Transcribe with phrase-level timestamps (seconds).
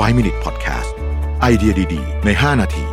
[0.00, 0.92] 5 Minute Podcast
[1.40, 2.84] ไอเดียดี ๆ ใน 5 นาที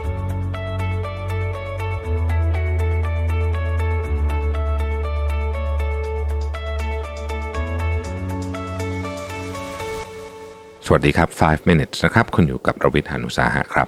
[10.86, 13.88] สวัสดีครับ 5 minutes นะครับ คุณอยู่กับประวิทยานุสาหะครับ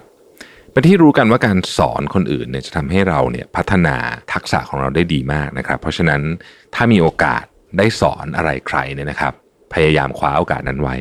[0.72, 3.96] เป็นที่รู้กันว่าการสอนคนอื่นเนี่ยจะทำให้เราเนี่ยพัฒนา
[4.32, 6.22] ทักษะของเราได้ดีมากนะครับ เพราะฉะนั้น
[6.74, 7.44] ถ้ามีโอกาส
[7.78, 9.32] ได้สอนอะไรใครเนี่ยนะครับ
[9.74, 10.96] พยายามคว้าโอกาสนั้นไว้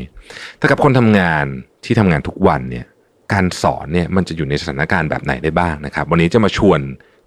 [0.58, 1.46] แต่กับคนทำงาน
[1.86, 2.86] ที่ทำงานทุกวันเนี่ย
[3.34, 6.80] การสอนเนี่ยมันจะอยู่ในสถานการณ์แบบไหนได้บ้างนะครับ วันนี้จะมาชวน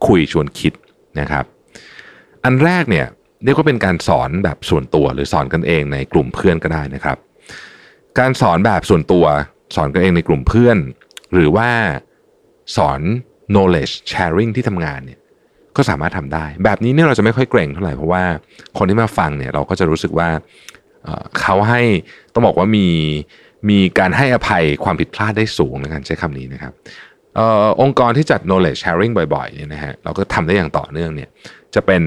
[0.07, 0.73] คุยชวนคิด
[1.21, 1.45] นะครับ
[2.45, 3.07] อันแรกเนี่ย
[3.45, 7.17] เรียกว่าเป็นการสอนแบบส่วนตัวหรือสอนกันเองในกลุ่มเพื่อนก็ได้นะครับ
[8.19, 9.25] การสอนแบบส่วนตัว
[9.77, 10.79] สอนกันเองในกลุ่มเพื่อน
[11.35, 11.69] หรือว่า
[12.77, 13.01] สอน
[13.53, 15.21] knowledge sharing ที่ทำงานเนี่ย
[15.77, 18.25] ก็สามารถทำได้ แบบนี้เนี่ยเราจะไม่ค่อยเกรงเท่าไหร่เพราะว่า
[18.79, 20.29] คนที่มาฟังเนี่ยเราก็จะรู้สึกว่า
[21.05, 21.83] เเขาให้
[22.33, 22.89] ต้องบอกว่ามี
[23.71, 26.73] มีการให้อภัยความผิดพลาดได้สูงในการใช้คำนี้นะครับ
[27.39, 31.29] ออองค์กรที่จัด knowledge sharing บ่อยๆเนี่ยนะฮะเราก็ทำได้อย่างต่อเนื่องเนี่ย
[31.75, 32.03] จะเป็น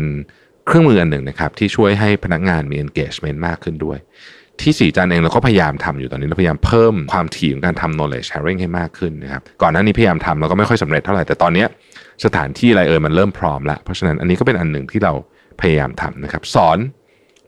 [0.66, 3.98] เครื่องมืออันหนึ่งนะครับที่ช่วยให้พนักงานมี engagement มากขึ้นด้วย
[4.62, 11.66] ที่สีจันเองเราก็พยายามทำอยู่ตอนนี้เราพยายามเพิ่มความถี่ของการทำ knowledge sharing ให้มากขึ้นนะครับก่อนหน้านี้พยายามทำเราก็ไม่ค่อยสำเร็จเท่าไหร่แต่ตอนนี้
[12.26, 15.14] สถานที่อะไรเอ่ยมันเริ่มพร้อมแล้วเพราะฉะนั้นอันนี้ก็เป็นอันหนึ่งที่เรา
[15.62, 16.78] พยายามทำนะครับ สอน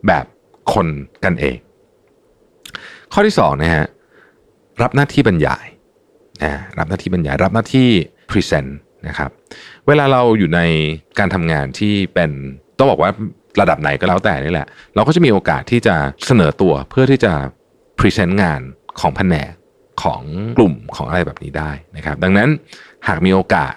[0.08, 0.26] แบบ
[0.74, 0.88] คน
[1.24, 1.58] กันเอง
[3.14, 3.86] ข้อที่สองนะฮะ
[4.82, 5.66] รับหน้าที่บรรยาย
[6.44, 7.88] นะรับหน้าที่บรรยาย รับหน้าที่
[8.30, 8.72] present
[9.08, 9.30] นะครับ
[9.88, 10.60] เวลาเราอยู่ใน
[11.20, 12.32] การทำงานที่เป็น
[12.78, 13.12] ต้องบอกว่า
[13.62, 17.34] ระดับไหนก็แล้วแต่นี่แหละ เราก็จะมีโอกาสที่จะเสนอตัวเพื่อที่จะ
[18.00, 18.62] พรีเซนต์งาน
[19.00, 19.52] ของแผนก
[20.04, 20.22] ของ
[20.58, 22.50] กลุ่มของอะไรแบบนี้ได้นะครับ ดังนั้น
[23.08, 23.74] หากมีโอกาส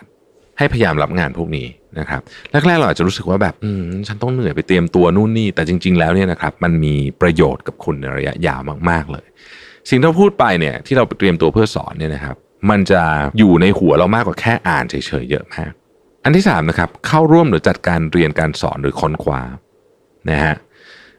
[0.58, 1.66] ให้พยายามรับงานพวกนี้
[1.98, 9.26] นะครับแรกๆเราอาจจะรู้สึกว่าแบบอืมฉันต้องเหนื่อยไปเตรียมตัวนู่นนี่แต่จริง ๆ แล้วเนี่ยนะครับมันมีประโยชน์กับคุณในระยะยาวมาก ๆเลย
[9.88, 12.36] สิ่งที่เราพูดไปเนี่ยที่เราเตรียมตัวเพื่อสอนเนี่ยนะครับ
[12.70, 13.02] มันจะ
[13.38, 15.72] อยู่ในหัวเรามากกว่าแค่อ่านเฉยๆเยอะมาก
[16.24, 19.42] อันที่สามนะครับเข้าร่วมหรือจัดการเรียนการสอนหรือค้นคว้า
[20.30, 20.54] นะฮะ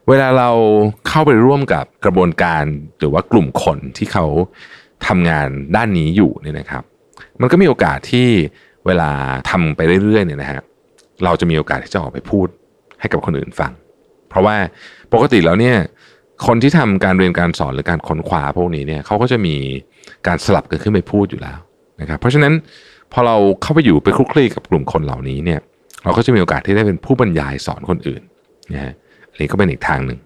[0.10, 0.50] เวลาเรา
[1.08, 2.64] เข้าไปร่วมกับกระบวนการ
[3.00, 4.26] หรือว่ากลุ่มคนที่เขา
[5.08, 6.84] ทำงานด้านนี้อยู่เนี่ยนะครับ
[7.42, 8.28] มันก็มีโอกาสที่
[8.86, 9.12] เวลา
[9.50, 10.62] ทำไปเรื่อยๆเนี่ยนะฮะ
[11.24, 12.48] เราจะมีโอกาสที่จะออกไปพูด
[13.00, 13.72] ให้กับคนอื่นฟัง
[14.30, 14.56] เพราะว่า
[15.14, 15.78] ปกติแล้วเนี่ย
[16.46, 19.56] คนที่ทำการเรียนการสอนหรือการค้นคว้าพวกนี้เนี่ยเขาก็จะมี
[20.28, 21.60] การสลับกันขึ้นไปพูดอยู่แล้ว
[22.02, 22.54] นะครับ เพราะฉะนั้น
[23.14, 25.60] พอเราเข้าไปอยู่ไปคลุกคลีกับกลุ่มคนเหล่านี้เนี่ย
[26.04, 28.22] เราก็จะมีโอกาสที่ได้เป็นผู้บรรยายสอนคนอื่น
[28.74, 28.94] นะฮะ
[29.32, 30.20] อันนี้ก็เป็นอีกทางหนึ่ง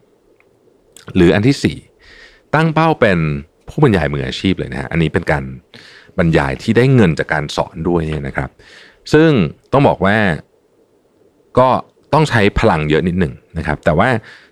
[1.16, 1.78] หรืออันที่สี่
[2.56, 3.20] ตั้งเป้าเป็น
[3.70, 5.44] ผู้บรรยายมืออาชีพเลยนะฮะอันนี้เป็นการ
[6.18, 8.50] บรรยายที่ได้เงินจากการสอนด้วยนะครับ
[9.14, 9.30] ซึ่ง
[9.74, 10.18] ต้องบอกว่า
[11.60, 11.70] ก็
[12.14, 14.10] ต้องใช้พลังเยอะนิดหนึ่งนะครับ แต่ว่า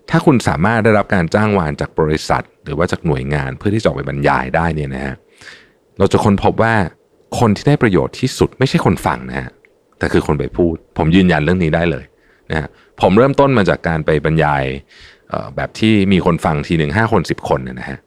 [0.09, 5.15] ถ้าคุณสามารถได้รับการจ้างวานจากบริษัท หรือว่าจากหน่วยงานเพื่อที่จะออกไปบรรยายได้เนี่ยนะฮะ
[5.99, 6.73] เราจะค้นพบว่า
[7.39, 9.51] คนที่ได้ประโยชน์ที่สุดไม่ใช่คนฟังนะฮะ
[9.99, 12.05] แต่คือคนไปพูด ผมยืนยันเรื่องนี้ได้เลย
[12.51, 12.67] นะฮะ
[13.01, 14.63] ผมเริ่มต้นมาจากการไปบรรยาย
[15.55, 17.97] แบบที่มีคนฟังทีหนึ่งห้าคนสิบคนเนยนะฮะ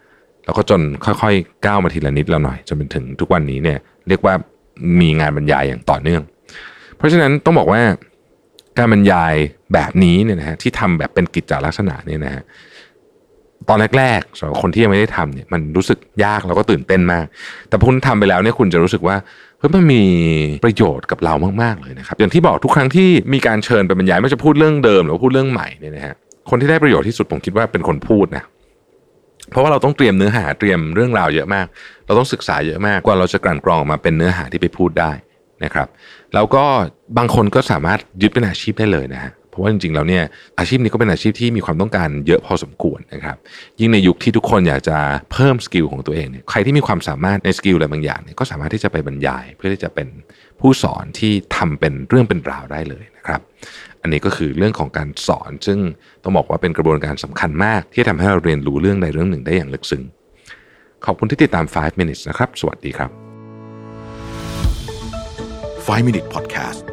[0.45, 3.79] แล้วก็จนค่อยๆก้าวมาทีละนิดละหน่อยจนเป็นถึงทุกวันนี้เนี่ย
[4.09, 4.35] เรียกว่า
[5.01, 6.23] มีงานบรรยายอย่างต่อเนื่อง
[6.97, 7.83] เพราะฉะนั้นต้องบอกว่า
[8.79, 9.35] การบรรยาย
[9.75, 12.43] แบบนี้เนี่ยนะฮะที่ทำแบบเป็นกิจจลักษณะเนี่ยนะฮะ
[13.69, 17.27] ตอนแรกๆสำหรับคนที่ยังไม่ได้ทำเนี่ยมันรู้สึกยากแล้วก็ตื่นเต้นมาก
[17.69, 19.17] แต่พอคุณทำไปแล้วเนี่ยคุณจะรู้สึกว่า
[19.59, 20.03] เฮ้ยมันมี
[20.65, 26.15] ประโยชน์กับเรามากๆเลยนะครับ อย่างที่บอกทุกครั้งที่มีการเชิญไปบรรยายไม่ว่าจะพูดเรื่องเดิม หรือว่าพูดเรื่องใหม่เนี่ยนะฮะ
[26.51, 28.45] คนที่ได้ประโยชน์ที่สุดผมคิดว่าเป็นคนพูดนะ
[29.51, 31.67] เพราะว่าเราต้องเตรียมเนื้อหาเตรียมเรื่องราวเยอะมาก
[32.07, 35.13] เราต้องศึกษาเยอะมากกว่าเราจะกลั่นกรองออกมาเป็นเนื้อหาที่ไปพูดได้
[35.65, 35.89] นะครับ
[36.35, 36.65] แล้วก็
[37.19, 40.25] บางคนก็สามารถยึดเป็นอาชีพได้เลยนะฮะเพราะว่าจริงๆแล้วเนี่ย
[40.59, 43.37] อาชีพนี้ก็เป็นอาชีพที่มีความต้องการเยอะพอสมควรนะครับ
[43.81, 44.99] ยิ่งในยุคที่ทุกคนอยากจะ
[45.33, 50.09] เพิ่ม skill ของตัวเองเนี่ยใครที่มีความสามารถใน skill อะไรบางอย่างเนี่ยก็สามารถที่จะไปบรรยาย เพื่อที่จะเป็น
[50.61, 53.41] ผู้สอนที่ทำเป็นเรื่องเป็นราวได้เลยนะครับ
[54.03, 55.79] อันนี้ก็คือเรื่องของการสอน ซึ่ง
[56.23, 60.03] ต้องบอกว่าเป็นกระบวนการสำคัญมาก ที่ทำให้เราเรียนรู้เรื่องใดเรื่องหนึ่งได้อย่างลึกซึ้ง
[61.05, 63.28] ขอบคุณที่ติดตาม 5 minutes นะครับ สวัสดีครับ
[65.89, 66.88] 5 Minute Podcast